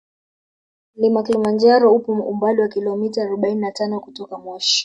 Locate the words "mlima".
0.95-1.23